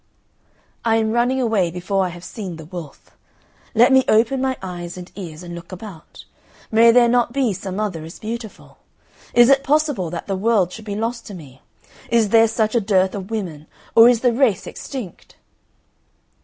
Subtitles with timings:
[0.83, 3.11] I am running away before I have seen the wolf;
[3.75, 6.25] let me open my eyes and ears and look about;
[6.71, 8.79] may there not be some other as beautiful?
[9.35, 11.61] Is it possible that the world should be lost to me?
[12.09, 15.35] Is there such a dearth of women, or is the race extinct?"